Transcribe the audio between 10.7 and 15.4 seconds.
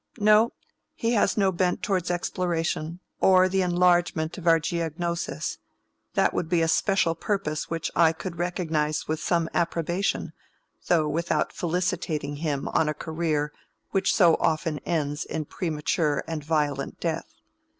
though without felicitating him on a career which so often ends